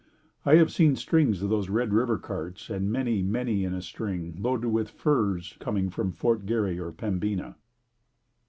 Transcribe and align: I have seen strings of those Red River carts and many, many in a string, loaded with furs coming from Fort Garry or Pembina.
I 0.47 0.55
have 0.55 0.71
seen 0.71 0.95
strings 0.95 1.43
of 1.43 1.51
those 1.51 1.69
Red 1.69 1.93
River 1.93 2.17
carts 2.17 2.71
and 2.71 2.91
many, 2.91 3.21
many 3.21 3.63
in 3.63 3.75
a 3.75 3.83
string, 3.83 4.35
loaded 4.39 4.69
with 4.69 4.89
furs 4.89 5.55
coming 5.59 5.91
from 5.91 6.11
Fort 6.11 6.47
Garry 6.47 6.79
or 6.79 6.91
Pembina. 6.91 7.53